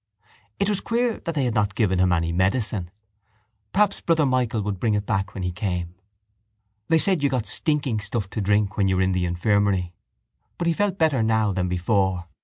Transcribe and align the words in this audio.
It 0.57 0.67
was 0.67 0.81
queer 0.81 1.19
that 1.25 1.35
they 1.35 1.45
had 1.45 1.53
not 1.53 1.75
given 1.75 1.99
him 1.99 2.11
any 2.11 2.31
medicine. 2.31 2.89
Perhaps 3.71 4.01
Brother 4.01 4.25
Michael 4.25 4.63
would 4.63 4.79
bring 4.79 4.95
it 4.95 5.05
back 5.05 5.35
when 5.35 5.43
he 5.43 5.51
came. 5.51 5.93
They 6.87 6.97
said 6.97 7.21
you 7.21 7.29
got 7.29 7.45
stinking 7.45 7.99
stuff 7.99 8.27
to 8.31 8.41
drink 8.41 8.77
when 8.77 8.87
you 8.87 8.95
were 8.97 9.03
in 9.03 9.11
the 9.11 9.25
infirmary. 9.27 9.93
But 10.57 10.65
he 10.65 10.73
felt 10.73 10.97
better 10.97 11.21
now 11.21 11.51
than 11.51 11.69
before. 11.69 12.25